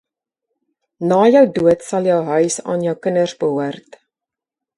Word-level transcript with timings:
Na 1.11 1.19
jou 1.35 1.43
dood 1.57 1.85
sal 1.89 2.09
jou 2.11 2.19
huis 2.31 2.57
aan 2.69 2.87
jou 2.89 2.97
kinders 3.05 3.37
behoort. 3.45 4.01